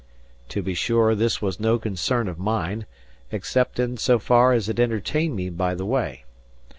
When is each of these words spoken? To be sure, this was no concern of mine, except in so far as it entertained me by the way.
To 0.49 0.63
be 0.63 0.73
sure, 0.73 1.13
this 1.13 1.43
was 1.43 1.59
no 1.59 1.77
concern 1.77 2.27
of 2.27 2.39
mine, 2.39 2.87
except 3.31 3.77
in 3.79 3.97
so 3.97 4.17
far 4.17 4.51
as 4.51 4.67
it 4.67 4.79
entertained 4.79 5.35
me 5.35 5.51
by 5.51 5.75
the 5.75 5.85
way. 5.85 6.25